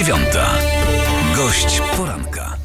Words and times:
dziewiąta. 0.00 0.54
Gość 1.36 1.80
poranka. 1.96 2.56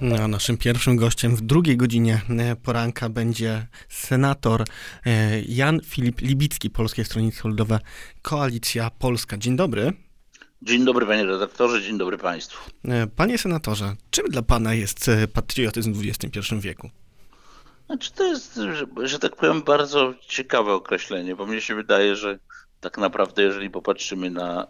No, 0.00 0.28
naszym 0.28 0.56
pierwszym 0.56 0.96
gościem 0.96 1.36
w 1.36 1.40
drugiej 1.40 1.76
godzinie 1.76 2.20
e, 2.38 2.56
poranka 2.56 3.08
będzie 3.08 3.66
senator 3.88 4.64
e, 5.06 5.40
Jan 5.40 5.80
Filip 5.84 6.20
Libicki, 6.20 6.70
Polskie 6.70 7.04
Stronnictwo 7.04 7.48
Ludowe, 7.48 7.78
Koalicja 8.22 8.90
Polska. 8.90 9.36
Dzień 9.38 9.56
dobry. 9.56 9.92
Dzień 10.62 10.84
dobry 10.84 11.06
panie 11.06 11.24
redaktorze, 11.24 11.82
dzień 11.82 11.98
dobry 11.98 12.18
państwu. 12.18 12.70
E, 12.84 13.06
panie 13.06 13.38
senatorze, 13.38 13.96
czym 14.10 14.26
dla 14.26 14.42
pana 14.42 14.74
jest 14.74 15.10
patriotyzm 15.32 15.92
w 15.92 16.02
XXI 16.08 16.40
wieku? 16.60 16.90
Znaczy 17.86 18.12
to 18.12 18.24
jest, 18.24 18.54
że, 18.54 18.86
że 19.08 19.18
tak 19.18 19.36
powiem, 19.36 19.62
bardzo 19.62 20.14
ciekawe 20.28 20.72
określenie, 20.72 21.36
bo 21.36 21.46
mnie 21.46 21.60
się 21.60 21.74
wydaje, 21.74 22.16
że 22.16 22.38
tak 22.84 22.98
naprawdę, 22.98 23.42
jeżeli 23.42 23.70
popatrzymy 23.70 24.30
na 24.30 24.66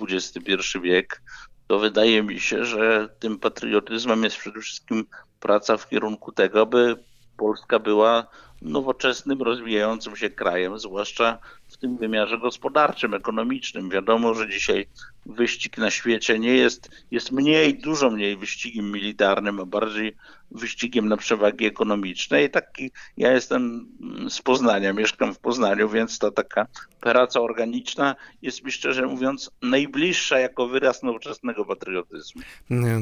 XXI 0.00 0.80
wiek, 0.82 1.22
to 1.66 1.78
wydaje 1.78 2.22
mi 2.22 2.40
się, 2.40 2.64
że 2.64 3.08
tym 3.18 3.38
patriotyzmem 3.38 4.24
jest 4.24 4.36
przede 4.36 4.60
wszystkim 4.60 5.06
praca 5.40 5.76
w 5.76 5.88
kierunku 5.88 6.32
tego, 6.32 6.60
aby 6.60 7.04
Polska 7.36 7.78
była 7.78 8.26
nowoczesnym, 8.62 9.42
rozwijającym 9.42 10.16
się 10.16 10.30
krajem, 10.30 10.78
zwłaszcza 10.78 11.38
w 11.68 11.76
tym 11.76 11.96
wymiarze 11.96 12.38
gospodarczym, 12.38 13.14
ekonomicznym. 13.14 13.90
Wiadomo, 13.90 14.34
że 14.34 14.48
dzisiaj 14.48 14.86
wyścig 15.26 15.78
na 15.78 15.90
świecie 15.90 16.38
nie 16.38 16.54
jest, 16.54 16.90
jest 17.10 17.32
mniej, 17.32 17.78
dużo 17.78 18.10
mniej 18.10 18.36
wyścigiem 18.36 18.92
militarnym, 18.92 19.60
a 19.60 19.66
bardziej 19.66 20.16
wyścigiem 20.50 21.08
na 21.08 21.16
przewagi 21.16 21.66
ekonomiczne. 21.66 22.44
I 22.44 22.50
taki, 22.50 22.90
ja 23.16 23.32
jestem 23.32 23.88
z 24.28 24.42
Poznania, 24.42 24.92
mieszkam 24.92 25.34
w 25.34 25.38
Poznaniu, 25.38 25.88
więc 25.88 26.18
ta 26.18 26.30
taka 26.30 26.66
praca 27.00 27.40
organiczna 27.40 28.16
jest 28.42 28.64
mi 28.64 28.72
szczerze 28.72 29.06
mówiąc 29.06 29.50
najbliższa 29.62 30.38
jako 30.38 30.68
wyraz 30.68 31.02
nowoczesnego 31.02 31.64
patriotyzmu. 31.64 32.42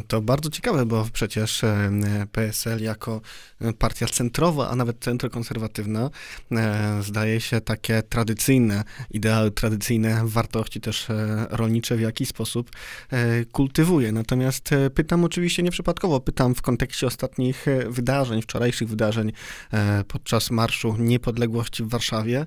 To 0.09 0.21
bardzo 0.21 0.51
ciekawe, 0.51 0.87
bo 0.87 1.07
przecież 1.13 1.65
e, 1.65 1.91
PSL 2.33 2.83
jako 2.83 3.21
partia 3.79 4.07
centrowa, 4.07 4.69
a 4.71 4.77
nawet 4.77 4.99
centrokonserwatywna 5.01 5.48
e, 6.53 7.03
zdaje 7.03 7.41
się 7.41 7.61
takie 7.61 8.03
tradycyjne 8.03 8.85
ideały, 9.11 9.51
tradycyjne 9.51 10.21
wartości 10.25 10.81
też 10.81 11.11
e, 11.11 11.47
rolnicze 11.51 11.97
w 11.97 12.01
jakiś 12.01 12.29
sposób 12.29 12.71
kultywuje. 13.53 14.13
Natomiast 14.13 14.71
pytam 14.95 15.25
oczywiście 15.25 15.63
nieprzypadkowo, 15.63 16.21
pytam 16.21 16.55
w 16.55 16.63
kontekście 16.63 17.07
ostatnich 17.07 17.67
wydarzeń, 17.89 18.43
wczorajszych 18.43 18.89
wydarzeń 18.89 19.33
podczas 20.09 20.51
Marszu 20.51 20.97
Niepodległości 20.99 21.85
w 21.85 21.89
Warszawie 21.89 22.47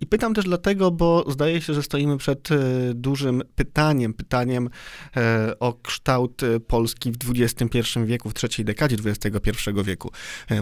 i 0.00 0.06
pytam 0.06 0.34
też 0.34 0.44
dlatego, 0.44 0.90
bo 0.90 1.24
zdaje 1.30 1.60
się, 1.60 1.74
że 1.74 1.82
stoimy 1.82 2.16
przed 2.16 2.50
e, 2.50 2.56
dużym 2.94 3.42
pytaniem, 3.54 4.14
pytaniem 4.14 4.70
e, 5.16 5.58
o 5.58 5.72
kształt 5.72 6.42
e, 6.42 6.60
Polski 6.60 7.12
w 7.12 7.16
XXI 7.40 7.78
wieku, 8.04 8.30
w 8.30 8.34
trzeciej 8.34 8.64
dekadzie 8.64 8.96
XXI 9.04 9.70
wieku. 9.84 10.10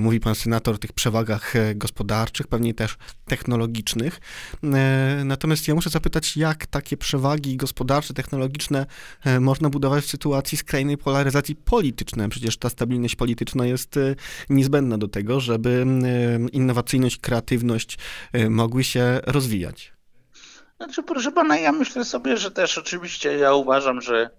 Mówi 0.01 0.21
pan 0.21 0.35
senator 0.35 0.75
o 0.75 0.79
tych 0.79 0.93
przewagach 0.93 1.40
gospodarczych, 1.75 2.47
pewnie 2.47 2.75
też 2.75 2.97
technologicznych. 3.25 4.21
Natomiast 5.25 5.69
ja 5.69 5.75
muszę 5.75 5.91
zapytać, 5.91 6.37
jak 6.37 6.67
takie 6.67 6.97
przewagi 6.97 7.57
gospodarcze, 7.57 8.15
technologiczne 8.15 8.87
można 9.41 9.71
budować 9.71 10.05
w 10.05 10.11
sytuacji 10.11 10.59
skrajnej 10.59 10.99
polaryzacji 10.99 11.57
politycznej? 11.57 12.29
Przecież 12.29 12.57
ta 12.57 12.71
stabilność 12.71 13.17
polityczna 13.17 13.67
jest 13.67 13.99
niezbędna 14.51 14.99
do 14.99 15.09
tego, 15.09 15.41
żeby 15.41 15.87
innowacyjność, 16.53 17.19
kreatywność 17.19 17.99
mogły 18.49 18.85
się 18.85 19.21
rozwijać. 19.27 19.93
Znaczy, 20.81 21.03
proszę 21.03 21.33
pana, 21.33 21.57
ja 21.57 21.73
myślę 21.73 22.05
sobie, 22.05 22.37
że 22.37 22.51
też 22.51 22.79
oczywiście 22.79 23.37
ja 23.39 23.55
uważam, 23.55 24.01
że 24.01 24.23
e, 24.23 24.31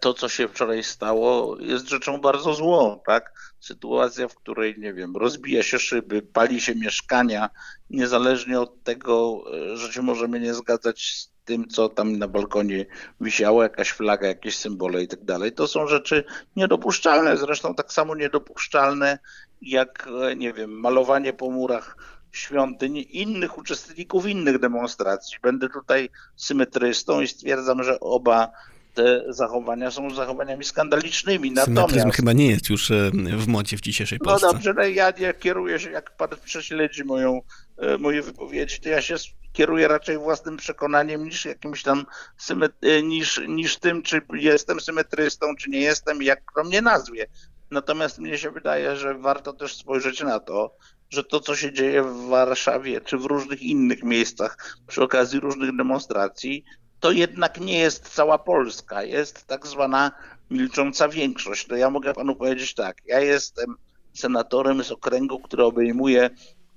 to, 0.00 0.14
co 0.14 0.28
się 0.28 0.48
wczoraj 0.48 0.84
stało, 0.84 1.56
jest 1.60 1.88
rzeczą 1.88 2.20
bardzo 2.20 2.54
złą, 2.54 3.00
tak? 3.06 3.32
Sytuacja, 3.60 4.28
w 4.28 4.34
której, 4.34 4.74
nie 4.78 4.94
wiem, 4.94 5.16
rozbija 5.16 5.62
się 5.62 5.78
szyby, 5.78 6.22
pali 6.22 6.60
się 6.60 6.74
mieszkania, 6.74 7.50
niezależnie 7.90 8.60
od 8.60 8.82
tego, 8.82 9.44
e, 9.72 9.76
że 9.76 9.92
się 9.92 10.02
możemy 10.02 10.40
nie 10.40 10.54
zgadzać 10.54 11.02
z 11.02 11.32
tym, 11.44 11.68
co 11.68 11.88
tam 11.88 12.18
na 12.18 12.28
balkonie 12.28 12.86
wisiało, 13.20 13.62
jakaś 13.62 13.90
flaga, 13.90 14.26
jakieś 14.26 14.56
symbole 14.56 15.02
i 15.02 15.08
tak 15.08 15.24
dalej. 15.24 15.52
To 15.52 15.66
są 15.66 15.86
rzeczy 15.86 16.24
niedopuszczalne, 16.56 17.36
zresztą 17.36 17.74
tak 17.74 17.92
samo 17.92 18.14
niedopuszczalne 18.14 19.18
jak, 19.62 20.08
e, 20.22 20.36
nie 20.36 20.52
wiem, 20.52 20.80
malowanie 20.80 21.32
po 21.32 21.50
murach 21.50 21.96
świątyń 22.32 23.04
innych 23.10 23.58
uczestników 23.58 24.26
innych 24.26 24.58
demonstracji. 24.58 25.38
Będę 25.42 25.68
tutaj 25.68 26.10
symetrystą 26.36 27.20
i 27.20 27.28
stwierdzam, 27.28 27.82
że 27.82 28.00
oba 28.00 28.52
te 28.94 29.24
zachowania 29.28 29.90
są 29.90 30.14
zachowaniami 30.14 30.64
skandalicznymi. 30.64 31.48
Symetryzm 31.48 31.74
Natomiast, 31.74 32.16
chyba 32.16 32.32
nie 32.32 32.46
jest 32.46 32.70
już 32.70 32.90
e, 32.90 33.10
w 33.36 33.48
modzie 33.48 33.76
w 33.76 33.80
dzisiejszej 33.80 34.18
no 34.22 34.30
Polsce. 34.30 34.46
No 34.46 34.52
dobrze, 34.52 34.74
no 34.74 34.82
ja 34.82 35.12
nie 35.20 35.34
kieruję 35.34 35.80
się, 35.80 35.90
jak 35.90 36.16
pan 36.16 36.28
prześledzi 36.44 37.04
moją, 37.04 37.40
e, 37.78 37.98
moje 37.98 38.22
wypowiedzi, 38.22 38.80
to 38.80 38.88
ja 38.88 39.02
się 39.02 39.14
kieruję 39.52 39.88
raczej 39.88 40.18
własnym 40.18 40.56
przekonaniem 40.56 41.24
niż 41.24 41.44
jakimś 41.44 41.82
tam 41.82 42.06
e, 42.82 43.02
niż, 43.02 43.40
niż 43.48 43.76
tym, 43.76 44.02
czy 44.02 44.20
jestem 44.32 44.80
symetrystą, 44.80 45.56
czy 45.56 45.70
nie 45.70 45.80
jestem, 45.80 46.22
jak 46.22 46.44
kto 46.44 46.64
mnie 46.64 46.82
nazwie. 46.82 47.26
Natomiast 47.70 48.18
mnie 48.18 48.38
się 48.38 48.50
wydaje, 48.50 48.96
że 48.96 49.14
warto 49.14 49.52
też 49.52 49.76
spojrzeć 49.76 50.20
na 50.20 50.40
to, 50.40 50.76
że 51.10 51.24
to, 51.24 51.40
co 51.40 51.56
się 51.56 51.72
dzieje 51.72 52.02
w 52.02 52.28
Warszawie 52.28 53.00
czy 53.00 53.18
w 53.18 53.24
różnych 53.24 53.62
innych 53.62 54.02
miejscach 54.02 54.76
przy 54.86 55.02
okazji 55.02 55.40
różnych 55.40 55.76
demonstracji, 55.76 56.64
to 57.00 57.12
jednak 57.12 57.60
nie 57.60 57.78
jest 57.78 58.08
cała 58.08 58.38
Polska, 58.38 59.02
jest 59.02 59.46
tak 59.46 59.66
zwana 59.66 60.12
milcząca 60.50 61.08
większość. 61.08 61.66
To 61.66 61.76
ja 61.76 61.90
mogę 61.90 62.14
panu 62.14 62.36
powiedzieć 62.36 62.74
tak, 62.74 62.96
ja 63.06 63.20
jestem 63.20 63.76
senatorem 64.14 64.84
z 64.84 64.92
okręgu, 64.92 65.38
który 65.38 65.64
obejmuje 65.64 66.30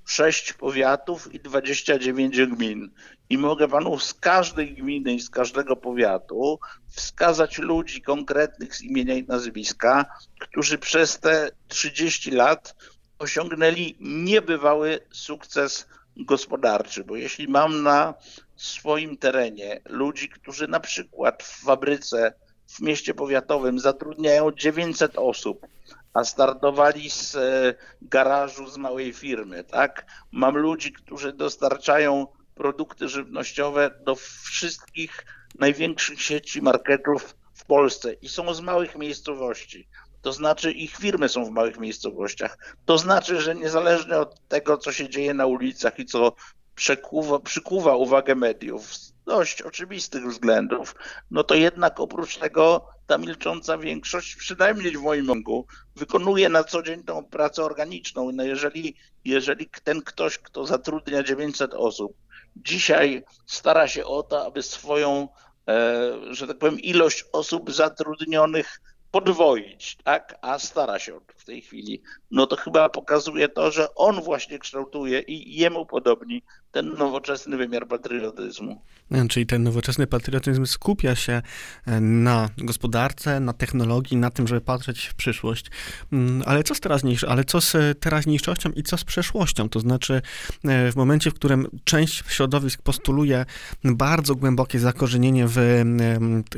6 0.06 0.54
powiatów 0.54 1.34
i 1.34 1.40
29 1.40 2.46
gmin. 2.46 2.92
I 3.30 3.38
mogę 3.38 3.68
panu 3.68 4.00
z 4.00 4.14
każdej 4.14 4.74
gminy 4.74 5.14
i 5.14 5.22
z 5.22 5.30
każdego 5.30 5.76
powiatu 5.76 6.60
wskazać 6.90 7.58
ludzi 7.58 8.02
konkretnych 8.02 8.76
z 8.76 8.82
imienia 8.82 9.16
i 9.16 9.24
nazwiska, 9.24 10.06
którzy 10.40 10.78
przez 10.78 11.20
te 11.20 11.50
30 11.68 12.32
lat 12.32 12.76
osiągnęli 13.20 13.96
niebywały 14.00 15.00
sukces 15.12 15.88
gospodarczy, 16.18 17.04
bo 17.04 17.16
jeśli 17.16 17.48
mam 17.48 17.84
na 17.84 18.14
swoim 18.62 19.18
terenie 19.18 19.82
ludzi, 19.86 20.30
którzy 20.30 20.68
na 20.68 20.80
przykład 20.80 21.44
w 21.44 21.64
fabryce 21.64 22.34
w 22.68 22.80
mieście 22.80 23.14
powiatowym 23.14 23.80
zatrudniają 23.80 24.52
900 24.52 25.18
osób, 25.18 25.68
a 26.14 26.24
startowali 26.24 27.10
z 27.10 27.36
e, 27.36 27.74
garażu 28.02 28.68
z 28.68 28.78
małej 28.78 29.14
firmy, 29.14 29.64
tak? 29.64 30.06
Mam 30.32 30.58
ludzi, 30.58 30.94
którzy 30.94 31.34
dostarczają 31.34 32.28
produkty 32.56 33.10
żywnościowe 33.10 33.92
do 34.06 34.16
wszystkich 34.16 35.26
największych 35.60 36.22
sieci 36.22 36.62
marketów 36.62 37.36
w 37.54 37.66
Polsce 37.66 38.14
i 38.14 38.30
są 38.30 38.54
z 38.54 38.62
małych 38.62 38.96
miejscowości 38.96 39.88
to 40.22 40.34
znaczy 40.34 40.72
ich 40.72 40.98
firmy 40.98 41.30
są 41.30 41.46
w 41.46 41.52
małych 41.52 41.80
miejscowościach. 41.80 42.76
To 42.86 42.98
znaczy, 42.98 43.42
że 43.42 43.56
niezależnie 43.56 44.18
od 44.18 44.48
tego, 44.48 44.78
co 44.78 44.92
się 44.92 45.10
dzieje 45.10 45.34
na 45.34 45.46
ulicach 45.46 46.00
i 46.00 46.06
co 46.06 46.36
przekuwa, 46.82 47.40
przykuwa 47.40 47.96
uwagę 47.96 48.36
mediów 48.36 48.96
z 48.96 49.14
dość 49.26 49.62
oczywistych 49.62 50.28
względów, 50.28 50.96
no 51.32 51.44
to 51.44 51.56
jednak 51.56 52.00
oprócz 52.00 52.38
tego 52.38 52.88
ta 53.08 53.18
milcząca 53.18 53.78
większość, 53.78 54.36
przynajmniej 54.36 54.98
w 54.98 55.02
moim 55.02 55.30
oku, 55.30 55.66
wykonuje 55.96 56.50
na 56.50 56.64
co 56.64 56.84
dzień 56.84 57.04
tą 57.04 57.26
pracę 57.26 57.64
organiczną. 57.64 58.32
No 58.32 58.44
jeżeli, 58.44 58.96
jeżeli 59.26 59.70
ten 59.84 60.02
ktoś, 60.02 60.38
kto 60.38 60.66
zatrudnia 60.66 61.24
900 61.24 61.74
osób, 61.74 62.14
dzisiaj 62.56 63.24
stara 63.46 63.88
się 63.88 64.06
o 64.06 64.24
to, 64.24 64.46
aby 64.46 64.64
swoją, 64.64 65.28
e, 65.68 66.12
że 66.30 66.48
tak 66.48 66.58
powiem, 66.58 66.80
ilość 66.80 67.26
osób 67.32 67.72
zatrudnionych 67.72 68.82
podwoić, 69.12 69.98
tak, 70.04 70.38
a 70.42 70.60
stara 70.60 71.00
się 71.00 71.20
w 71.38 71.46
tej 71.46 71.62
chwili, 71.62 72.02
no 72.32 72.48
to 72.48 72.56
chyba 72.56 72.90
pokazuje 72.90 73.50
to, 73.50 73.72
że 73.72 73.96
on 73.96 74.22
właśnie 74.22 74.60
kształtuje 74.60 75.20
i 75.20 75.60
jemu 75.60 75.86
podobni 75.86 76.44
ten 76.72 76.94
nowoczesny 76.98 77.58
wymiar 77.58 77.88
patriotyzmu. 77.88 78.82
Czyli 79.30 79.46
ten 79.46 79.64
nowoczesny 79.64 80.08
patriotyzm 80.08 80.66
skupia 80.66 81.16
się 81.16 81.42
e, 81.86 82.02
na 82.02 82.50
gospodarce, 82.58 83.40
na 83.40 83.54
technologii, 83.54 84.18
na 84.18 84.30
tym, 84.30 84.48
żeby 84.48 84.62
patrzeć 84.62 85.06
w 85.06 85.14
przyszłość. 85.14 85.66
Mm, 86.14 86.44
ale 86.46 86.64
co 86.64 86.76
z 86.76 86.80
teraźniejszością, 86.80 87.32
ale 87.32 87.44
co 87.44 87.62
z 87.62 88.00
teraźniejszością 88.00 88.72
i 88.72 88.84
co 88.84 88.98
z 88.98 89.04
przeszłością? 89.04 89.70
To 89.70 89.80
znaczy 89.80 90.22
e, 90.64 90.92
w 90.92 90.96
momencie, 90.96 91.32
w 91.32 91.34
którym 91.34 91.68
część 91.84 92.24
środowisk 92.28 92.82
postuluje 92.82 93.46
bardzo 93.84 94.36
głębokie 94.36 94.80
zakorzenienie 94.80 95.46
w 95.48 95.58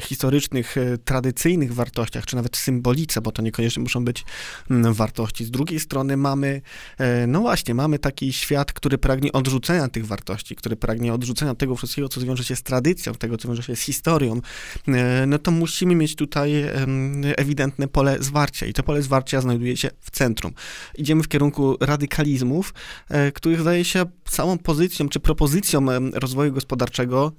historycznych, 0.02 0.78
e, 0.78 0.98
tradycyjnych 0.98 1.74
wartościach, 1.74 2.26
czy 2.26 2.36
nawet 2.36 2.58
symbolice, 2.58 3.22
bo 3.22 3.32
to 3.32 3.42
niekoniecznie 3.42 3.84
muszą 3.84 4.06
być 4.06 4.26
wartości. 4.70 5.46
Z 5.46 5.52
drugiej 5.52 5.80
strony 5.80 6.18
mamy, 6.18 6.62
no 7.28 7.42
właśnie, 7.42 7.74
mamy 7.74 8.00
taki 8.00 8.34
świat, 8.34 8.74
który 8.74 8.98
pragnie 8.98 9.32
odrzucenia 9.32 9.88
tych 9.88 10.03
naszych 10.04 10.10
wartości, 10.10 10.56
który 10.56 10.76
pragnie 10.76 11.14
odrzucenia 11.14 11.56
tego 11.56 11.76
wszystkiego, 11.76 12.10
co 12.10 12.20
zwiąże 12.22 12.44
się 12.44 12.56
z 12.56 12.64
tradycją, 12.64 13.14
tego, 13.14 13.38
co 13.38 13.48
wiąże 13.48 13.64
się 13.64 13.76
z 13.76 13.82
historią, 13.82 14.42
e, 14.88 15.26
no 15.26 15.40
to 15.40 15.52
musimy 15.52 15.96
mieć 15.96 16.16
tutaj 16.16 16.54
ewidentne 17.38 17.88
pole 17.88 18.18
zwarcia 18.20 18.66
i 18.66 18.74
to 18.74 18.84
pole 18.84 19.02
zwarcia 19.02 19.42
znajduje 19.42 19.78
się 19.78 19.90
w 20.00 20.12
centrum. 20.12 20.54
Idziemy 20.96 21.24
w 21.24 21.28
kierunku 21.28 21.78
radykalizmów, 21.80 22.74
e, 23.10 23.32
których 23.32 23.62
zdaje 23.62 23.86
się 23.86 24.06
całą 24.26 24.58
pozycją 24.58 25.10
czy 25.10 25.20
propozycją 25.20 25.86
rozwoju 26.14 26.54
gospodarczego 26.54 27.32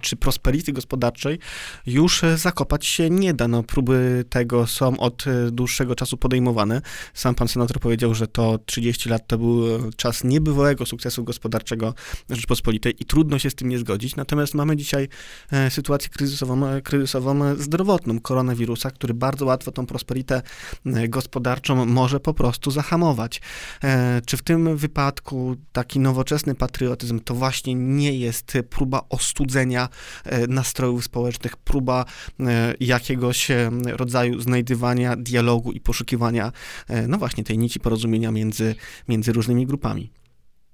czy 0.00 0.16
prosperity 0.16 0.72
gospodarczej 0.72 1.38
już 1.86 2.24
e, 2.24 2.38
zakopać 2.38 2.86
się 2.86 3.10
nie 3.10 3.34
da. 3.34 3.48
No, 3.48 3.62
próby 3.62 4.24
tego 4.30 4.66
są 4.66 4.96
od 4.98 5.24
dłuższego 5.52 5.94
czasu 5.94 6.16
podejmowane. 6.16 6.82
Sam 7.14 7.34
pan 7.34 7.48
senator 7.48 7.80
powiedział, 7.80 8.14
że 8.14 8.26
to 8.26 8.58
30 8.66 9.08
lat 9.08 9.26
to 9.26 9.38
był 9.38 9.90
czas 9.96 10.24
niebywałego 10.24 10.86
sukcesu 10.86 11.24
gospodarczego 11.24 11.94
Rzeczpospolitej 12.30 12.94
i 13.00 13.04
trudno 13.04 13.38
się 13.38 13.50
z 13.50 13.54
tym 13.54 13.68
nie 13.68 13.78
zgodzić. 13.78 14.16
Natomiast 14.16 14.54
mamy 14.54 14.76
dzisiaj 14.76 15.08
e, 15.52 15.70
sytuację 15.70 16.08
kryzysową, 16.08 16.66
e, 16.66 16.82
kryzysową 16.82 17.56
zdrowotną 17.56 18.20
koronawirusa, 18.20 18.90
który 18.90 19.14
bardzo 19.14 19.46
łatwo 19.46 19.72
tą 19.72 19.86
prosperitę 19.86 20.42
e, 20.86 21.08
gospodarczą 21.08 21.86
może 21.86 22.20
po 22.20 22.34
prostu 22.34 22.70
zahamować. 22.70 23.40
Czy 24.26 24.36
w 24.36 24.42
tym 24.42 24.76
wypadku 24.76 25.56
taki 25.72 26.00
nowoczesny 26.00 26.54
patriotyzm 26.54 27.20
to 27.20 27.34
właśnie 27.34 27.74
nie 27.74 28.18
jest 28.18 28.58
próba 28.70 29.02
ostudzenia 29.08 29.88
nastrojów 30.48 31.04
społecznych, 31.04 31.56
próba 31.56 32.04
jakiegoś 32.80 33.48
rodzaju 33.84 34.40
znajdywania 34.40 35.16
dialogu 35.16 35.72
i 35.72 35.80
poszukiwania 35.80 36.52
no 37.08 37.18
właśnie 37.18 37.44
tej 37.44 37.58
nici 37.58 37.80
porozumienia 37.80 38.30
między, 38.30 38.74
między 39.08 39.32
różnymi 39.32 39.66
grupami? 39.66 40.21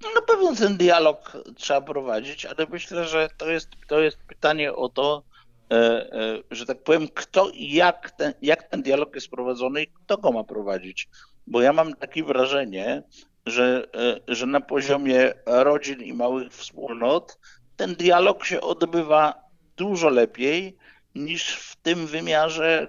No 0.03 0.21
pewnie 0.21 0.55
ten 0.55 0.77
dialog 0.77 1.37
trzeba 1.55 1.81
prowadzić, 1.81 2.45
ale 2.45 2.67
myślę, 2.69 3.05
że 3.07 3.29
to 3.37 3.49
jest, 3.49 3.69
to 3.87 3.99
jest 3.99 4.17
pytanie 4.17 4.73
o 4.73 4.89
to, 4.89 5.23
e, 5.71 5.75
e, 5.75 6.37
że 6.51 6.65
tak 6.65 6.83
powiem, 6.83 7.07
kto 7.07 7.49
i 7.49 7.71
jak 7.71 8.11
ten, 8.11 8.33
jak 8.41 8.63
ten 8.63 8.81
dialog 8.81 9.15
jest 9.15 9.29
prowadzony 9.29 9.83
i 9.83 9.87
kto 9.87 10.17
go 10.17 10.31
ma 10.31 10.43
prowadzić. 10.43 11.09
Bo 11.47 11.61
ja 11.61 11.73
mam 11.73 11.95
takie 11.95 12.23
wrażenie, 12.23 13.03
że, 13.45 13.87
e, 13.95 14.35
że 14.35 14.45
na 14.45 14.61
poziomie 14.61 15.33
rodzin 15.45 16.01
i 16.01 16.13
małych 16.13 16.53
wspólnot 16.53 17.37
ten 17.75 17.95
dialog 17.95 18.45
się 18.45 18.61
odbywa 18.61 19.33
dużo 19.77 20.09
lepiej 20.09 20.77
niż 21.15 21.55
w 21.55 21.75
tym 21.75 22.07
wymiarze, 22.07 22.87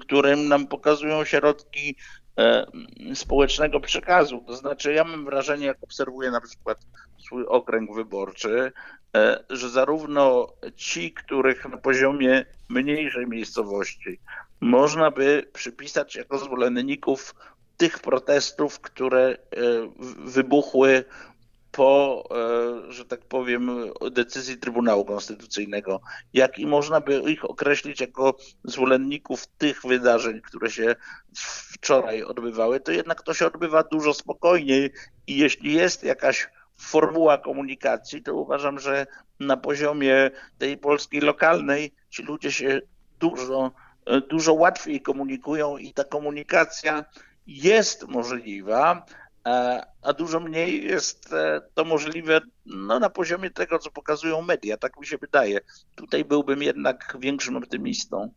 którym 0.00 0.48
nam 0.48 0.66
pokazują 0.66 1.24
środki 1.24 1.96
społecznego 3.14 3.80
przekazu. 3.80 4.44
To 4.46 4.56
znaczy, 4.56 4.92
ja 4.92 5.04
mam 5.04 5.24
wrażenie, 5.24 5.66
jak 5.66 5.76
obserwuję 5.82 6.30
na 6.30 6.40
przykład 6.40 6.78
swój 7.18 7.46
okręg 7.46 7.94
wyborczy, 7.94 8.72
e, 9.16 9.44
że 9.50 9.70
zarówno 9.70 10.52
ci, 10.76 11.12
których 11.12 11.64
na 11.68 11.76
poziomie 11.76 12.44
mniejszej 12.68 13.26
miejscowości 13.26 14.20
można 14.60 15.10
by 15.10 15.50
przypisać 15.52 16.14
jako 16.14 16.38
zwolenników 16.38 17.34
tych 17.76 17.98
protestów, 17.98 18.80
które 18.80 19.22
e, 19.28 19.36
wybuchły 20.24 21.04
po, 21.76 22.24
e, 22.88 22.92
że 22.92 23.04
tak 23.04 23.20
powiem, 23.20 23.70
decyzji 24.10 24.58
Trybunału 24.58 25.04
Konstytucyjnego, 25.04 26.00
jak 26.32 26.58
i 26.58 26.66
można 26.66 27.00
by 27.00 27.18
ich 27.18 27.44
określić 27.44 28.00
jako 28.00 28.36
zwolenników 28.64 29.46
tych 29.46 29.82
wydarzeń, 29.82 30.40
które 30.40 30.70
się 30.70 30.96
wczoraj 31.72 32.22
odbywały, 32.22 32.80
to 32.80 32.92
jednak 32.92 33.22
to 33.22 33.34
się 33.34 33.46
odbywa 33.46 33.82
dużo 33.82 34.14
spokojniej. 34.14 34.90
I 35.26 35.36
jeśli 35.36 35.72
jest 35.72 36.04
jakaś 36.04 36.48
formuła 36.76 37.38
komunikacji, 37.38 38.22
to 38.22 38.34
uważam, 38.34 38.78
że 38.78 39.06
na 39.40 39.56
poziomie 39.56 40.30
tej 40.58 40.78
polskiej 40.78 41.20
lokalnej 41.20 41.92
ci 42.10 42.22
ludzie 42.22 42.52
się 42.52 42.80
dużo, 43.18 43.72
e, 44.06 44.20
dużo 44.20 44.54
łatwiej 44.54 45.00
komunikują 45.00 45.76
i 45.76 45.92
ta 45.92 46.04
komunikacja 46.04 47.04
jest 47.46 48.08
możliwa, 48.08 49.06
a 50.02 50.12
dużo 50.12 50.40
mniej 50.40 50.84
jest 50.84 51.32
e, 51.32 51.60
to 51.74 51.84
możliwe 51.84 52.40
no, 52.66 52.98
na 52.98 53.10
poziomie 53.10 53.50
tego, 53.50 53.78
co 53.78 53.90
pokazują 53.90 54.42
media, 54.42 54.76
tak 54.76 55.00
mi 55.00 55.06
się 55.06 55.18
wydaje. 55.18 55.60
Tutaj 55.94 56.24
byłbym 56.24 56.62
jednak 56.62 57.16
większym 57.20 57.56
optymistą. 57.56 58.30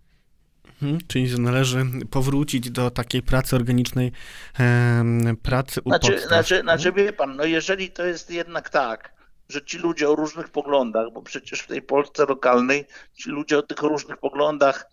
Hmm, 0.79 0.99
czyli 1.07 1.39
należy 1.39 1.85
powrócić 2.11 2.71
do 2.71 2.91
takiej 2.91 3.21
pracy 3.21 3.55
organicznej, 3.55 4.11
pracy 5.43 5.81
u 5.85 5.89
znaczy, 5.89 6.19
Znaczy, 6.19 6.61
znaczy, 6.61 6.91
wie 6.91 7.13
pan, 7.13 7.35
no 7.35 7.45
jeżeli 7.45 7.91
to 7.91 8.05
jest 8.05 8.31
jednak 8.31 8.69
tak, 8.69 9.13
że 9.49 9.65
ci 9.65 9.77
ludzie 9.77 10.09
o 10.09 10.15
różnych 10.15 10.49
poglądach, 10.49 11.05
bo 11.13 11.21
przecież 11.21 11.59
w 11.59 11.67
tej 11.67 11.81
Polsce 11.81 12.25
lokalnej 12.25 12.85
ci 13.13 13.29
ludzie 13.29 13.57
o 13.57 13.61
tych 13.61 13.81
różnych 13.81 14.17
poglądach 14.17 14.89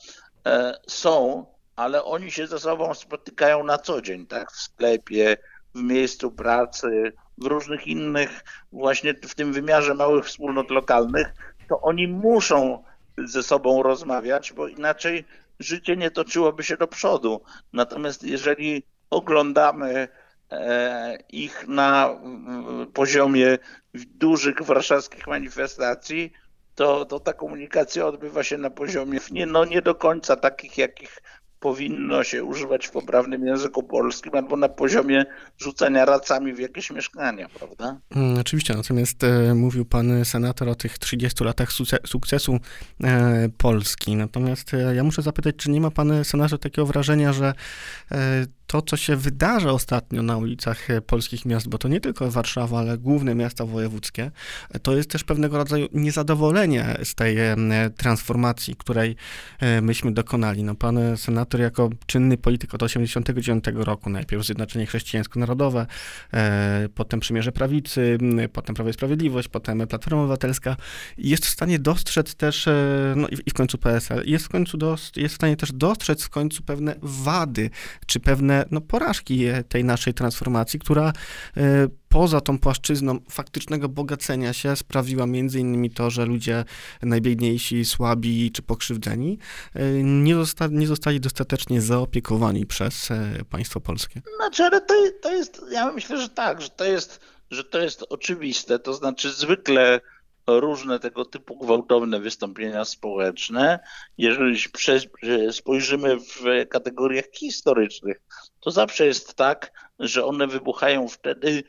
e, 0.46 0.74
są, 0.86 1.46
ale 1.76 2.04
oni 2.04 2.30
się 2.30 2.46
ze 2.46 2.58
sobą 2.58 2.94
spotykają 2.94 3.64
na 3.64 3.78
co 3.78 4.02
dzień, 4.02 4.26
tak, 4.26 4.52
w 4.52 4.60
sklepie, 4.60 5.36
w 5.76 5.82
miejscu 5.82 6.30
pracy, 6.30 7.12
w 7.38 7.46
różnych 7.46 7.86
innych, 7.86 8.44
właśnie 8.72 9.14
w 9.14 9.34
tym 9.34 9.52
wymiarze 9.52 9.94
małych 9.94 10.24
wspólnot 10.24 10.70
lokalnych, 10.70 11.34
to 11.68 11.80
oni 11.80 12.08
muszą 12.08 12.82
ze 13.18 13.42
sobą 13.42 13.82
rozmawiać, 13.82 14.52
bo 14.52 14.68
inaczej 14.68 15.24
życie 15.58 15.96
nie 15.96 16.10
toczyłoby 16.10 16.62
się 16.62 16.76
do 16.76 16.86
przodu. 16.88 17.40
Natomiast 17.72 18.22
jeżeli 18.22 18.82
oglądamy 19.10 20.08
e, 20.50 21.18
ich 21.28 21.68
na 21.68 22.10
poziomie 22.94 23.58
dużych 23.94 24.62
warszawskich 24.62 25.26
manifestacji, 25.26 26.32
to, 26.74 27.04
to 27.04 27.20
ta 27.20 27.32
komunikacja 27.32 28.06
odbywa 28.06 28.42
się 28.42 28.58
na 28.58 28.70
poziomie 28.70 29.20
nie, 29.30 29.46
no 29.46 29.64
nie 29.64 29.82
do 29.82 29.94
końca 29.94 30.36
takich, 30.36 30.78
jakich 30.78 31.22
powinno 31.60 32.24
się 32.24 32.44
używać 32.44 32.86
w 32.86 32.90
poprawnym 32.90 33.46
języku 33.46 33.82
polskim 33.82 34.34
albo 34.34 34.56
na 34.56 34.68
poziomie 34.68 35.24
rzucania 35.58 36.04
racami 36.04 36.54
w 36.54 36.58
jakieś 36.58 36.90
mieszkania, 36.90 37.48
prawda? 37.48 38.00
Hmm, 38.14 38.38
oczywiście, 38.38 38.74
natomiast 38.74 39.24
e, 39.24 39.54
mówił 39.54 39.84
pan 39.84 40.24
senator 40.24 40.68
o 40.68 40.74
tych 40.74 40.98
30 40.98 41.44
latach 41.44 41.68
sukcesu 42.06 42.58
e, 43.04 43.48
Polski. 43.58 44.16
Natomiast 44.16 44.74
e, 44.74 44.94
ja 44.94 45.04
muszę 45.04 45.22
zapytać, 45.22 45.56
czy 45.56 45.70
nie 45.70 45.80
ma 45.80 45.90
pan 45.90 46.24
senator 46.24 46.58
takiego 46.58 46.86
wrażenia, 46.86 47.32
że 47.32 47.52
e, 48.12 48.46
to, 48.66 48.82
co 48.82 48.96
się 48.96 49.16
wydarza 49.16 49.70
ostatnio 49.70 50.22
na 50.22 50.36
ulicach 50.36 50.90
e, 50.90 51.00
polskich 51.00 51.44
miast, 51.44 51.68
bo 51.68 51.78
to 51.78 51.88
nie 51.88 52.00
tylko 52.00 52.30
Warszawa, 52.30 52.78
ale 52.78 52.98
główne 52.98 53.34
miasta 53.34 53.66
wojewódzkie, 53.66 54.30
e, 54.70 54.78
to 54.78 54.96
jest 54.96 55.10
też 55.10 55.24
pewnego 55.24 55.58
rodzaju 55.58 55.88
niezadowolenie 55.92 56.98
z 57.04 57.14
tej 57.14 57.38
e, 57.38 57.56
transformacji, 57.96 58.76
której 58.76 59.16
myśmy 59.82 60.12
dokonali. 60.12 60.64
No, 60.64 60.74
pan 60.74 61.16
senator 61.16 61.60
jako 61.60 61.90
czynny 62.06 62.38
polityk 62.38 62.74
od 62.74 62.80
1989 62.80 63.84
roku, 63.84 64.10
najpierw 64.10 64.44
Zjednoczenie 64.44 64.86
Chrześcijańsko-Narodowe, 64.86 65.86
potem 66.94 67.20
Przymierze 67.20 67.52
Prawicy, 67.52 68.18
potem 68.52 68.74
Prawo 68.74 68.90
i 68.90 68.92
Sprawiedliwość, 68.92 69.48
potem 69.48 69.86
Platforma 69.86 70.20
Obywatelska, 70.20 70.76
jest 71.18 71.46
w 71.46 71.50
stanie 71.50 71.78
dostrzec 71.78 72.34
też, 72.34 72.68
no 73.16 73.28
i 73.46 73.50
w 73.50 73.54
końcu 73.54 73.78
PSL, 73.78 74.22
jest 74.26 74.44
w 74.44 74.48
końcu 74.48 74.78
dost, 74.78 75.16
jest 75.16 75.34
w 75.34 75.36
stanie 75.36 75.56
też 75.56 75.72
dostrzec 75.72 76.22
w 76.22 76.30
końcu 76.30 76.62
pewne 76.62 76.94
wady, 77.02 77.70
czy 78.06 78.20
pewne 78.20 78.55
no, 78.70 78.80
porażki 78.80 79.44
tej 79.68 79.84
naszej 79.84 80.14
transformacji, 80.14 80.78
która 80.78 81.12
e, 81.56 81.62
poza 82.08 82.40
tą 82.40 82.58
płaszczyzną 82.58 83.18
faktycznego 83.30 83.88
bogacenia 83.88 84.52
się 84.52 84.76
sprawiła 84.76 85.26
między 85.26 85.60
innymi 85.60 85.90
to, 85.90 86.10
że 86.10 86.26
ludzie 86.26 86.64
najbiedniejsi, 87.02 87.84
słabi 87.84 88.52
czy 88.52 88.62
pokrzywdzeni 88.62 89.38
e, 89.74 90.02
nie, 90.02 90.34
zosta 90.34 90.66
nie 90.70 90.86
zostali 90.86 91.20
dostatecznie 91.20 91.80
zaopiekowani 91.80 92.66
przez 92.66 93.10
e, 93.10 93.30
państwo 93.50 93.80
polskie. 93.80 94.22
Znaczy, 94.36 94.64
ale 94.64 94.80
to, 94.80 94.94
to 95.22 95.32
jest, 95.32 95.60
ja 95.70 95.92
myślę, 95.92 96.20
że 96.20 96.28
tak, 96.28 96.62
że 96.62 96.68
to 96.68 96.84
jest, 96.84 97.20
że 97.50 97.64
to 97.64 97.78
jest 97.78 98.04
oczywiste, 98.10 98.78
to 98.78 98.94
znaczy 98.94 99.32
zwykle 99.32 100.00
różne 100.46 100.98
tego 100.98 101.24
typu 101.24 101.56
gwałtowne 101.56 102.20
wystąpienia 102.20 102.84
społeczne, 102.84 103.78
jeżeli 104.18 104.58
spojrzymy 105.50 106.16
w 106.16 106.68
kategoriach 106.68 107.24
historycznych, 107.32 108.20
to 108.60 108.70
zawsze 108.70 109.06
jest 109.06 109.34
tak, 109.34 109.72
że 109.98 110.24
one 110.24 110.46
wybuchają 110.46 111.08
wtedy, 111.08 111.62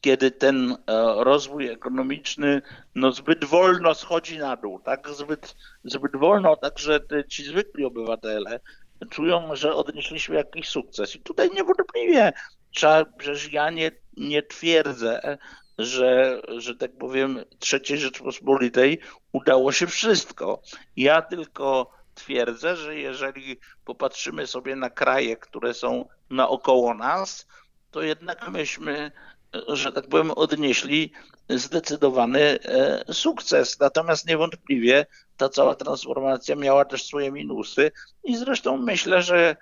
kiedy 0.00 0.30
ten 0.30 0.72
e, 0.72 0.76
rozwój 1.24 1.68
ekonomiczny 1.68 2.62
no, 2.94 3.12
zbyt 3.12 3.44
wolno 3.44 3.94
schodzi 3.94 4.38
na 4.38 4.56
dół, 4.56 4.80
tak? 4.80 5.08
Zbyt, 5.08 5.56
zbyt 5.84 6.16
wolno, 6.16 6.56
także 6.56 7.00
ci 7.28 7.44
zwykli 7.44 7.84
obywatele 7.84 8.60
czują, 9.10 9.56
że 9.56 9.74
odnieśliśmy 9.74 10.36
jakiś 10.36 10.68
sukces. 10.68 11.16
I 11.16 11.20
tutaj 11.20 11.50
niewątpliwie 11.50 12.32
trzeba, 12.74 13.04
przecież 13.04 13.52
ja 13.52 13.70
nie, 13.70 13.90
nie 14.16 14.42
twierdzę, 14.42 15.38
że, 15.78 16.42
że 16.58 16.74
tak 16.74 16.98
powiem, 16.98 17.44
III 17.72 17.98
Rzeczpospolitej 17.98 18.98
udało 19.32 19.72
się 19.72 19.86
wszystko. 19.86 20.62
Ja 20.96 21.22
tylko 21.22 21.90
twierdzę, 22.14 22.76
że 22.76 22.96
jeżeli 22.96 23.56
popatrzymy 23.84 24.46
sobie 24.46 24.76
na 24.76 24.90
kraje, 24.90 25.36
które 25.36 25.74
są 25.74 26.08
naokoło 26.30 26.94
nas, 26.94 27.46
to 27.90 28.02
jednak 28.02 28.48
myśmy 28.48 29.12
że 29.68 29.92
tak 29.92 30.08
powiem, 30.08 30.30
odnieśli 30.30 31.12
zdecydowany 31.48 32.58
sukces. 33.12 33.80
Natomiast 33.80 34.28
niewątpliwie 34.28 35.06
ta 35.36 35.48
cała 35.48 35.74
transformacja 35.74 36.56
miała 36.56 36.84
też 36.84 37.04
swoje 37.04 37.32
minusy 37.32 37.92
i 38.24 38.36
zresztą 38.36 38.76
myślę, 38.76 39.22
że 39.22 39.56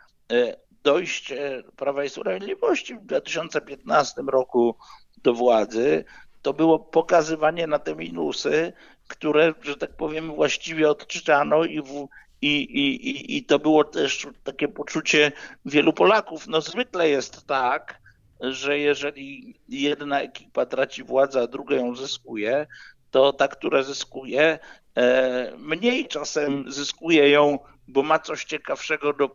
dojście 0.83 1.63
Prawa 1.77 2.05
i 2.05 2.09
Sprawiedliwości 2.09 2.95
w 2.95 3.07
2015 3.07 4.23
roku 4.27 4.77
do 5.23 5.35
władzy 5.35 6.05
to 6.43 6.53
było 6.53 6.79
pokazywanie 6.79 7.67
na 7.67 7.79
te 7.79 7.95
minusy, 7.95 8.73
które, 9.09 9.55
że 9.63 9.77
tak 9.77 9.97
powiem, 9.97 10.35
właściwie 10.35 10.91
odczytano 10.91 11.65
i, 11.65 11.83
w, 11.83 12.09
i, 12.43 12.63
i, 12.63 13.37
i 13.37 13.45
to 13.45 13.59
było 13.59 13.85
też 13.85 14.27
takie 14.45 14.69
poczucie 14.69 15.33
wielu 15.65 15.93
Polaków. 15.93 16.47
No 16.47 16.61
zwykle 16.61 17.09
jest 17.09 17.47
tak, 17.47 18.03
że 18.41 18.79
jeżeli 18.79 19.55
jedna 19.69 20.21
ekipa 20.21 20.67
traci 20.67 21.05
władzę, 21.05 21.43
a 21.43 21.47
druga 21.47 21.77
ją 21.77 21.97
zyskuje, 21.97 22.67
to 23.11 23.33
ta, 23.33 23.49
która 23.49 23.83
zyskuje, 23.83 24.59
e, 24.97 25.53
mniej 25.59 26.09
czasem 26.09 26.73
zyskuje 26.73 27.31
ją, 27.31 27.59
bo 27.89 28.03
ma 28.03 28.19
coś 28.19 28.45
ciekawszego 28.45 29.13
do 29.13 29.31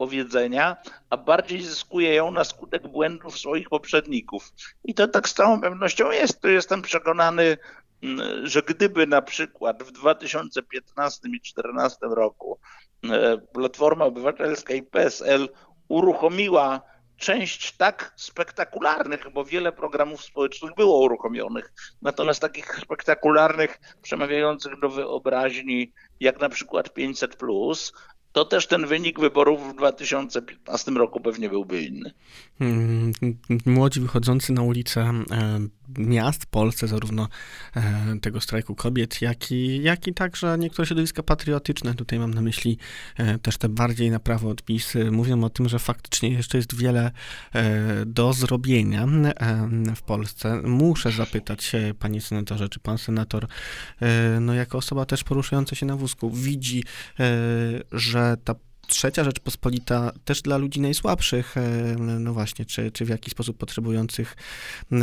powiedzenia, 0.00 0.76
a 1.10 1.16
bardziej 1.16 1.62
zyskuje 1.62 2.14
ją 2.14 2.30
na 2.30 2.44
skutek 2.44 2.88
błędów 2.88 3.38
swoich 3.38 3.68
poprzedników. 3.68 4.52
I 4.84 4.94
to 4.94 5.08
tak 5.08 5.28
z 5.28 5.34
całą 5.34 5.60
pewnością 5.60 6.10
jest. 6.10 6.40
To 6.40 6.48
jestem 6.48 6.82
przekonany, 6.82 7.56
mm, 8.02 8.46
że 8.46 8.62
gdyby 8.62 9.06
na 9.06 9.22
przykład 9.22 9.82
w 9.82 9.92
2015 9.92 11.28
i 11.28 11.40
2014 11.40 11.98
roku 12.02 12.58
e, 13.04 13.38
Platforma 13.38 14.04
Obywatelska 14.04 14.74
i 14.74 14.82
PSL 14.82 15.48
uruchomiła 15.88 16.80
część 17.16 17.76
tak 17.76 18.12
spektakularnych, 18.16 19.26
bo 19.32 19.44
wiele 19.44 19.72
programów 19.72 20.24
społecznych 20.24 20.74
było 20.74 21.00
uruchomionych, 21.00 21.72
natomiast 22.02 22.40
takich 22.40 22.80
spektakularnych, 22.82 23.80
przemawiających 24.02 24.80
do 24.80 24.88
wyobraźni, 24.88 25.92
jak 26.20 26.40
na 26.40 26.48
przykład 26.48 26.94
500, 26.94 27.36
to 28.32 28.44
też 28.44 28.66
ten 28.66 28.86
wynik 28.86 29.20
wyborów 29.20 29.72
w 29.72 29.76
2015 29.76 30.90
roku 30.90 31.20
pewnie 31.20 31.48
byłby 31.48 31.82
inny. 31.82 32.12
Mm, 32.60 33.12
młodzi 33.66 34.00
wychodzący 34.00 34.52
na 34.52 34.62
ulicę 34.62 35.00
e, 35.00 35.60
miast 35.98 36.42
w 36.42 36.46
Polsce, 36.46 36.88
zarówno 36.88 37.28
e, 37.76 38.16
tego 38.22 38.40
strajku 38.40 38.74
kobiet, 38.74 39.22
jak 39.22 39.52
i, 39.52 39.82
jak 39.82 40.06
i 40.06 40.14
także 40.14 40.56
niektóre 40.58 40.86
środowiska 40.86 41.22
patriotyczne, 41.22 41.94
tutaj 41.94 42.18
mam 42.18 42.34
na 42.34 42.40
myśli 42.40 42.78
e, 43.16 43.38
też 43.38 43.58
te 43.58 43.68
bardziej 43.68 44.10
na 44.10 44.20
prawo 44.20 44.48
odpisy, 44.48 45.10
mówią 45.10 45.44
o 45.44 45.50
tym, 45.50 45.68
że 45.68 45.78
faktycznie 45.78 46.30
jeszcze 46.30 46.58
jest 46.58 46.76
wiele 46.76 47.10
do 48.06 48.32
zrobienia 48.32 49.06
w 49.96 50.02
Polsce. 50.02 50.62
Muszę 50.62 51.12
zapytać 51.12 51.72
panie 51.98 52.20
senatorze, 52.20 52.68
czy 52.68 52.80
pan 52.80 52.98
senator, 52.98 53.46
no 54.40 54.54
jako 54.54 54.78
osoba 54.78 55.06
też 55.06 55.24
poruszająca 55.24 55.76
się 55.76 55.86
na 55.86 55.96
wózku, 55.96 56.30
widzi, 56.30 56.84
że 57.92 58.19
ta 58.44 58.54
trzecia 58.86 59.24
Rzeczpospolita 59.24 60.12
też 60.24 60.42
dla 60.42 60.56
ludzi 60.56 60.80
najsłabszych, 60.80 61.56
e, 61.56 61.60
no 61.98 62.32
właśnie, 62.32 62.64
czy, 62.64 62.90
czy 62.90 63.04
w 63.04 63.08
jakiś 63.08 63.32
sposób 63.32 63.58
potrzebujących 63.58 64.36
e, 64.92 64.96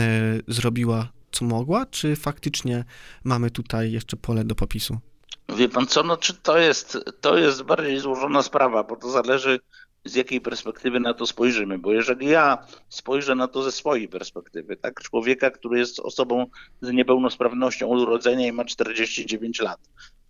zrobiła 0.48 1.10
co 1.32 1.46
mogła, 1.46 1.86
czy 1.86 2.16
faktycznie 2.16 2.86
mamy 3.24 3.52
tutaj 3.52 3.92
jeszcze 3.92 4.18
pole 4.18 4.44
do 4.44 4.56
popisu? 4.56 4.98
Wie 5.58 5.70
pan 5.70 5.88
co, 5.88 6.04
no 6.04 6.18
czy 6.18 6.34
to 6.34 6.58
jest, 6.58 6.98
to 7.22 7.38
jest 7.38 7.64
bardziej 7.64 8.00
złożona 8.00 8.44
sprawa, 8.44 8.84
bo 8.84 8.96
to 8.96 9.10
zależy 9.10 9.60
z 10.06 10.16
jakiej 10.16 10.42
perspektywy 10.42 11.00
na 11.00 11.14
to 11.14 11.26
spojrzymy, 11.26 11.80
bo 11.80 11.92
jeżeli 11.92 12.28
ja 12.28 12.58
spojrzę 12.90 13.36
na 13.36 13.48
to 13.48 13.64
ze 13.64 13.72
swojej 13.72 14.08
perspektywy, 14.08 14.78
tak, 14.78 15.02
człowieka, 15.02 15.52
który 15.52 15.80
jest 15.80 16.00
osobą 16.00 16.46
z 16.82 16.92
niepełnosprawnością 16.92 17.92
od 17.92 18.00
urodzenia 18.00 18.48
i 18.48 18.52
ma 18.52 18.66
49 18.66 19.60
lat 19.60 19.80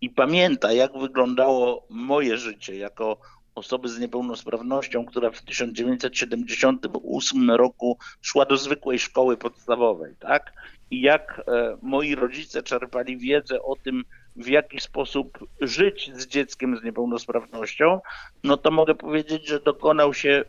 i 0.02 0.10
pamięta, 0.10 0.74
jak 0.74 0.98
wyglądało 0.98 1.86
moje 1.90 2.38
życie 2.38 2.76
jako 2.76 3.18
osoby 3.56 3.90
z 3.90 4.00
niepełnosprawnością, 4.00 5.06
która 5.06 5.32
w 5.32 5.42
1978 5.42 7.52
roku 7.52 7.98
szła 8.22 8.46
do 8.46 8.58
zwykłej 8.58 9.00
szkoły 9.00 9.38
podstawowej, 9.38 10.16
tak? 10.20 10.54
I 10.92 11.02
jak 11.02 11.42
e, 11.48 11.78
moi 11.82 12.16
rodzice 12.16 12.64
czerpali 12.64 13.18
wiedzę 13.18 13.62
o 13.62 13.76
tym, 13.76 14.04
w 14.36 14.48
jaki 14.48 14.80
sposób 14.80 15.40
żyć 15.62 16.12
z 16.14 16.28
dzieckiem 16.28 16.78
z 16.78 16.84
niepełnosprawnością, 16.84 18.00
no 18.44 18.58
to 18.58 18.72
mogę 18.72 18.96
powiedzieć, 18.96 19.48
że 19.48 19.60
dokonał 19.60 20.14
się 20.14 20.44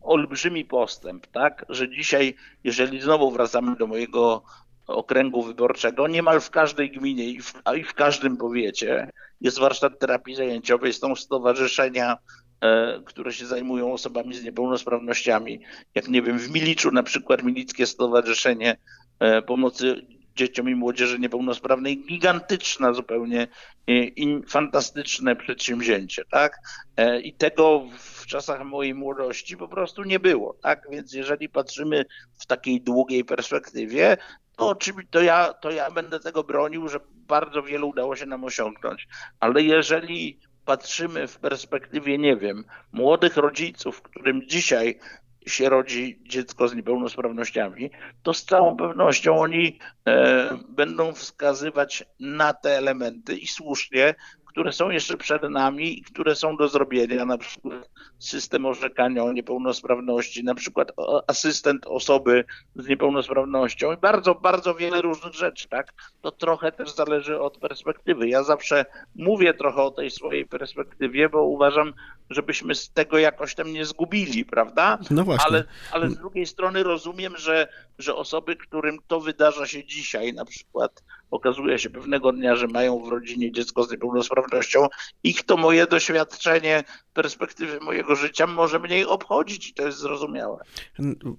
olbrzymi 0.00 0.64
postęp, 0.64 1.26
tak? 1.26 1.66
Że 1.68 1.90
dzisiaj, 1.90 2.34
jeżeli 2.64 3.00
znowu 3.00 3.30
wracamy 3.30 3.76
do 3.76 3.86
mojego 3.86 4.42
okręgu 4.88 5.42
wyborczego, 5.42 6.08
niemal 6.08 6.40
w 6.40 6.50
każdej 6.50 6.90
gminie 6.90 7.24
i 7.24 7.42
w, 7.42 7.54
i 7.76 7.84
w 7.84 7.94
każdym 7.94 8.36
powiecie 8.36 9.10
jest 9.40 9.58
warsztat 9.58 9.98
terapii 9.98 10.34
zajęciowej, 10.34 10.92
są 10.92 11.16
stowarzyszenia, 11.16 12.16
e, 12.60 13.02
które 13.04 13.32
się 13.32 13.46
zajmują 13.46 13.92
osobami 13.92 14.34
z 14.34 14.44
niepełnosprawnościami. 14.44 15.60
Jak 15.94 16.08
nie 16.08 16.22
wiem, 16.22 16.38
w 16.38 16.50
Miliczu 16.50 16.90
na 16.90 17.02
przykład 17.02 17.42
Milickie 17.42 17.86
Stowarzyszenie 17.86 18.76
e, 19.20 19.42
Pomocy 19.42 20.06
Dzieciom 20.36 20.68
i 20.68 20.74
Młodzieży 20.74 21.18
Niepełnosprawnej 21.18 22.04
gigantyczna 22.06 22.92
zupełnie 22.92 23.48
i 23.86 24.40
fantastyczne 24.48 25.36
przedsięwzięcie, 25.36 26.22
tak? 26.30 26.58
E, 26.96 27.20
I 27.20 27.32
tego 27.32 27.84
w 27.98 28.26
czasach 28.26 28.64
mojej 28.64 28.94
młodości 28.94 29.56
po 29.56 29.68
prostu 29.68 30.04
nie 30.04 30.20
było, 30.20 30.56
tak? 30.62 30.86
Więc 30.90 31.12
jeżeli 31.12 31.48
patrzymy 31.48 32.04
w 32.38 32.46
takiej 32.46 32.80
długiej 32.80 33.24
perspektywie, 33.24 34.16
to, 34.58 34.76
to, 35.10 35.22
ja, 35.22 35.54
to 35.54 35.70
ja 35.70 35.90
będę 35.90 36.20
tego 36.20 36.44
bronił, 36.44 36.88
że 36.88 37.00
bardzo 37.14 37.62
wiele 37.62 37.84
udało 37.84 38.16
się 38.16 38.26
nam 38.26 38.44
osiągnąć. 38.44 39.08
Ale 39.40 39.62
jeżeli 39.62 40.40
patrzymy 40.64 41.28
w 41.28 41.38
perspektywie, 41.38 42.18
nie 42.18 42.36
wiem, 42.36 42.64
młodych 42.92 43.36
rodziców, 43.36 44.02
którym 44.02 44.48
dzisiaj 44.48 44.98
się 45.46 45.68
rodzi 45.68 46.22
dziecko 46.28 46.68
z 46.68 46.74
niepełnosprawnościami, 46.74 47.90
to 48.22 48.34
z 48.34 48.44
całą 48.44 48.76
pewnością 48.76 49.38
oni 49.38 49.78
e, 50.06 50.58
będą 50.68 51.12
wskazywać 51.12 52.04
na 52.20 52.54
te 52.54 52.76
elementy 52.76 53.36
i 53.36 53.46
słusznie, 53.46 54.14
które 54.58 54.72
są 54.72 54.90
jeszcze 54.90 55.16
przed 55.16 55.42
nami 55.42 55.98
i 55.98 56.02
które 56.02 56.36
są 56.36 56.56
do 56.56 56.68
zrobienia, 56.68 57.24
na 57.24 57.38
przykład 57.38 57.90
system 58.18 58.66
orzekania 58.66 59.24
o 59.24 59.32
niepełnosprawności, 59.32 60.44
na 60.44 60.54
przykład 60.54 60.92
asystent 61.26 61.86
osoby 61.86 62.44
z 62.76 62.88
niepełnosprawnością 62.88 63.92
i 63.92 63.96
bardzo, 63.96 64.34
bardzo 64.34 64.74
wiele 64.74 65.02
różnych 65.02 65.34
rzeczy, 65.34 65.68
tak? 65.68 65.94
To 66.20 66.30
trochę 66.30 66.72
też 66.72 66.94
zależy 66.94 67.40
od 67.40 67.58
perspektywy. 67.58 68.28
Ja 68.28 68.42
zawsze 68.42 68.86
mówię 69.14 69.54
trochę 69.54 69.82
o 69.82 69.90
tej 69.90 70.10
swojej 70.10 70.46
perspektywie, 70.46 71.28
bo 71.28 71.42
uważam, 71.42 71.92
żebyśmy 72.30 72.74
z 72.74 72.90
tego 72.90 73.18
jakoś 73.18 73.54
tam 73.54 73.72
nie 73.72 73.84
zgubili, 73.84 74.44
prawda? 74.44 74.98
No 75.10 75.24
właśnie. 75.24 75.46
Ale, 75.46 75.64
ale 75.92 76.10
z 76.10 76.18
drugiej 76.18 76.46
strony 76.46 76.82
rozumiem, 76.82 77.36
że, 77.36 77.68
że 77.98 78.14
osoby, 78.14 78.56
którym 78.56 78.98
to 79.06 79.20
wydarza 79.20 79.66
się 79.66 79.84
dzisiaj, 79.84 80.32
na 80.32 80.44
przykład 80.44 81.02
okazuje 81.30 81.78
się 81.78 81.90
pewnego 81.90 82.32
dnia, 82.32 82.56
że 82.56 82.66
mają 82.66 83.04
w 83.04 83.08
rodzinie 83.08 83.52
dziecko 83.52 83.84
z 83.84 83.90
niepełnosprawnością, 83.90 84.86
ich 85.24 85.42
to 85.42 85.56
moje 85.56 85.86
doświadczenie, 85.86 86.84
perspektywy 87.14 87.80
mojego 87.80 88.16
życia 88.16 88.46
może 88.46 88.78
mniej 88.78 89.04
obchodzić 89.04 89.68
i 89.68 89.74
to 89.74 89.86
jest 89.86 89.98
zrozumiałe. 89.98 90.58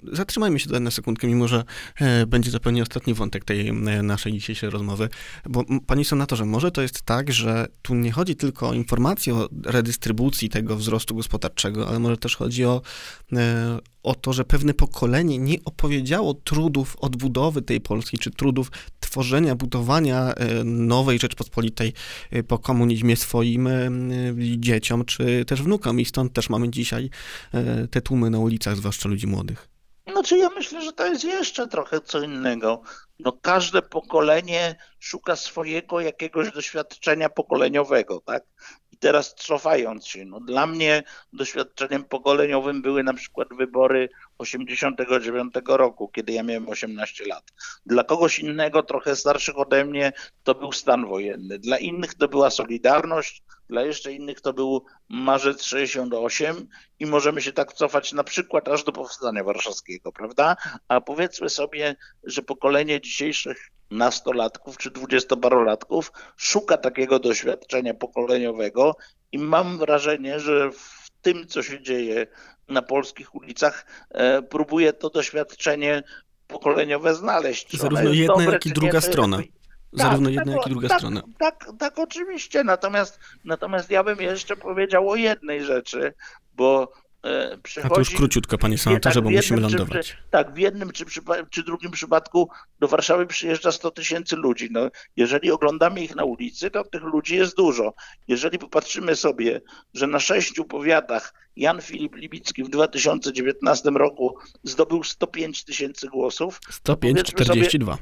Zatrzymajmy 0.03 0.59
się 0.59 0.65
tutaj 0.65 0.81
na 0.81 0.91
sekundkę, 0.91 1.27
mimo 1.27 1.47
że 1.47 1.63
e, 2.01 2.25
będzie 2.25 2.51
zupełnie 2.51 2.81
ostatni 2.81 3.13
wątek 3.13 3.45
tej 3.45 3.73
naszej 4.03 4.33
dzisiejszej 4.33 4.69
rozmowy, 4.69 5.09
bo 5.45 5.63
pani 5.87 6.05
senatorze, 6.05 6.45
może 6.45 6.71
to 6.71 6.81
jest 6.81 7.01
tak, 7.01 7.31
że 7.31 7.67
tu 7.81 7.95
nie 7.95 8.11
chodzi 8.11 8.35
tylko 8.35 8.69
o 8.69 8.73
informację 8.73 9.35
o 9.35 9.49
redystrybucji 9.65 10.49
tego 10.49 10.75
wzrostu 10.75 11.15
gospodarczego, 11.15 11.87
ale 11.87 11.99
może 11.99 12.17
też 12.17 12.35
chodzi 12.35 12.65
o, 12.65 12.81
e, 13.33 13.79
o 14.03 14.15
to, 14.15 14.33
że 14.33 14.45
pewne 14.45 14.73
pokolenie 14.73 15.37
nie 15.37 15.57
opowiedziało 15.65 16.33
trudów 16.33 16.95
odbudowy 16.99 17.61
tej 17.61 17.81
Polski, 17.81 18.17
czy 18.17 18.31
trudów 18.31 18.71
tworzenia, 19.09 19.55
budowania 19.55 20.33
e, 20.33 20.63
nowej 20.63 21.19
Rzeczpospolitej 21.19 21.93
e, 22.31 22.43
po 22.43 22.59
komunizmie 22.59 23.15
swoim 23.15 23.67
e, 23.67 23.91
dzieciom, 24.57 25.05
czy 25.05 25.45
też 25.45 25.61
wnukom. 25.61 25.99
I 25.99 26.05
stąd 26.05 26.33
też 26.33 26.49
mamy 26.49 26.69
dzisiaj 26.69 27.09
te 27.91 28.01
tłumy 28.01 28.29
na 28.29 28.39
ulicach, 28.39 28.75
zwłaszcza 28.75 29.09
ludzi 29.09 29.27
młodych. 29.27 29.67
Znaczy 30.11 30.37
ja 30.37 30.49
myślę, 30.49 30.81
że 30.81 30.93
to 30.93 31.05
jest 31.07 31.23
jeszcze 31.23 31.67
trochę 31.67 32.01
co 32.01 32.21
innego. 32.21 32.81
No 33.19 33.31
każde 33.41 33.81
pokolenie 33.81 34.75
szuka 34.99 35.35
swojego 35.35 35.99
jakiegoś 35.99 36.51
doświadczenia 36.51 37.29
pokoleniowego, 37.29 38.21
tak? 38.25 38.43
Teraz 38.99 39.35
cofając 39.35 40.07
się, 40.07 40.25
no 40.25 40.39
dla 40.39 40.67
mnie 40.67 41.03
doświadczeniem 41.33 42.03
pokoleniowym 42.03 42.81
były 42.81 43.03
na 43.03 43.13
przykład 43.13 43.47
wybory 43.57 44.09
89 44.37 45.53
roku, 45.67 46.07
kiedy 46.07 46.33
ja 46.33 46.43
miałem 46.43 46.69
18 46.69 47.25
lat. 47.25 47.43
Dla 47.85 48.03
kogoś 48.03 48.39
innego, 48.39 48.83
trochę 48.83 49.15
starszych 49.15 49.59
ode 49.59 49.85
mnie, 49.85 50.13
to 50.43 50.55
był 50.55 50.71
stan 50.71 51.05
wojenny. 51.05 51.59
Dla 51.59 51.77
innych 51.77 52.13
to 52.13 52.27
była 52.27 52.49
Solidarność, 52.49 53.43
dla 53.69 53.81
jeszcze 53.81 54.13
innych 54.13 54.41
to 54.41 54.53
był 54.53 54.85
marzec 55.09 55.63
68 55.63 56.67
i 56.99 57.05
możemy 57.05 57.41
się 57.41 57.53
tak 57.53 57.73
cofać 57.73 58.13
na 58.13 58.23
przykład 58.23 58.67
aż 58.67 58.83
do 58.83 58.91
powstania 58.91 59.43
warszawskiego, 59.43 60.11
prawda? 60.11 60.55
A 60.87 61.01
powiedzmy 61.01 61.49
sobie, 61.49 61.95
że 62.23 62.41
pokolenie 62.41 63.01
dzisiejszych 63.01 63.71
nastolatków 63.91 64.77
czy 64.77 64.91
dwudziestoparolatków 64.91 66.11
szuka 66.37 66.77
takiego 66.77 67.19
doświadczenia 67.19 67.93
pokoleniowego 67.93 68.95
i 69.31 69.37
mam 69.39 69.77
wrażenie, 69.77 70.39
że 70.39 70.71
w 70.71 71.09
tym, 71.21 71.47
co 71.47 71.63
się 71.63 71.81
dzieje 71.81 72.27
na 72.67 72.81
polskich 72.81 73.35
ulicach, 73.35 73.85
e, 74.09 74.41
próbuje 74.41 74.93
to 74.93 75.09
doświadczenie 75.09 76.03
pokoleniowe 76.47 77.15
znaleźć. 77.15 77.77
Zarówno 77.77 78.09
jedna, 78.13 78.35
dobre, 78.35 78.53
jak 78.53 78.65
i 78.65 78.71
druga 78.71 79.01
strona. 79.01 79.37
jakby- 79.37 79.59
Zarówno 79.93 80.29
tak, 80.29 80.35
jedna, 80.35 80.53
tak, 80.53 80.55
jak 80.55 80.67
i 80.67 80.69
druga 80.69 80.87
tak, 80.87 80.97
strona. 80.97 81.21
Tak, 81.39 81.65
tak, 81.79 81.99
oczywiście. 81.99 82.63
Natomiast, 82.63 83.19
natomiast 83.45 83.91
ja 83.91 84.03
bym 84.03 84.19
jeszcze 84.19 84.55
powiedział 84.55 85.09
o 85.09 85.15
jednej 85.15 85.63
rzeczy, 85.63 86.13
bo 86.53 86.91
e, 87.23 87.53
A 87.53 87.57
przychodzi... 87.57 87.93
to 87.93 87.99
już 87.99 88.09
króciutko, 88.09 88.57
panie 88.57 88.77
senatorze, 88.77 89.15
tak, 89.15 89.23
bo 89.23 89.29
musimy 89.29 89.61
jednym 89.61 89.79
lądować. 89.79 90.07
Czy, 90.07 90.15
tak, 90.29 90.53
w 90.53 90.57
jednym 90.57 90.91
czy, 90.91 91.05
czy 91.49 91.63
drugim 91.63 91.91
przypadku 91.91 92.49
do 92.79 92.87
Warszawy 92.87 93.25
przyjeżdża 93.25 93.71
100 93.71 93.91
tysięcy 93.91 94.35
ludzi. 94.35 94.67
No, 94.71 94.89
jeżeli 95.15 95.51
oglądamy 95.51 96.03
ich 96.03 96.15
na 96.15 96.23
ulicy, 96.23 96.71
to 96.71 96.83
tych 96.83 97.03
ludzi 97.03 97.35
jest 97.35 97.57
dużo. 97.57 97.93
Jeżeli 98.27 98.59
popatrzymy 98.59 99.15
sobie, 99.15 99.61
że 99.93 100.07
na 100.07 100.19
sześciu 100.19 100.65
powiatach 100.65 101.33
Jan 101.55 101.81
Filip 101.81 102.15
Libicki 102.15 102.63
w 102.63 102.69
2019 102.69 103.89
roku 103.89 104.37
zdobył 104.63 105.03
105 105.03 105.63
tysięcy 105.63 106.07
głosów, 106.07 106.59
105, 106.69 107.17
powiedzmy 107.17 107.45
42. 107.45 107.97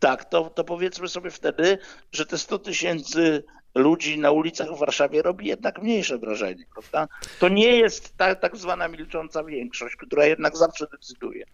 tak, 0.00 0.24
to, 0.24 0.50
to 0.50 0.64
powiedzmy 0.64 1.08
sobie 1.08 1.30
wtedy, 1.30 1.78
że 2.12 2.26
te 2.26 2.38
100 2.38 2.58
tysięcy 2.58 3.44
ludzi 3.74 4.18
na 4.18 4.30
ulicach 4.30 4.68
w 4.76 4.78
Warszawie 4.78 5.22
robi 5.22 5.46
jednak 5.46 5.82
mniejsze 5.82 6.18
wrażenie, 6.18 6.64
prawda? 6.72 7.08
To 7.38 7.48
nie 7.48 7.76
jest 7.76 8.16
ta 8.16 8.34
tak 8.34 8.56
zwana 8.56 8.88
milcząca 8.88 9.44
większość, 9.44 9.96
która 9.96 10.26
jednak 10.26 10.56
zawsze 10.56 10.86
decyduje. 10.92 11.44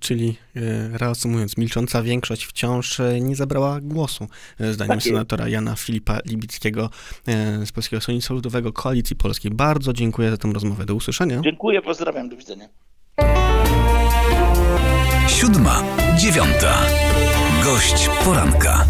Czyli 0.00 0.36
e, 0.56 0.98
reasumując, 0.98 1.56
milcząca 1.56 2.02
większość 2.02 2.44
wciąż 2.44 3.00
e, 3.00 3.20
nie 3.20 3.36
zabrała 3.36 3.80
głosu, 3.80 4.28
e, 4.60 4.72
zdaniem 4.72 4.96
Tak 4.96 5.02
senatora 5.02 5.48
Jana 5.48 5.76
Filipa 5.76 6.18
Libickiego 6.26 6.90
z 7.64 7.72
Polskiego 7.72 8.00
Stronnictwa 8.00 8.34
Ludowego 8.34 8.72
Koalicji 8.72 9.16
Polskiej. 9.16 9.50
Bardzo 9.50 9.92
dziękuję 9.92 10.30
za 10.30 10.36
tę 10.36 10.50
rozmowę. 10.54 10.84
Do 10.84 10.94
usłyszenia. 10.94 11.40
Dziękuję, 11.44 11.82
pozdrawiam, 11.82 12.28
do 12.28 12.36
widzenia. 12.36 12.68
Siódma, 15.28 15.82
dziewiąta. 16.16 16.86
Gość 17.64 18.10
poranka. 18.24 18.84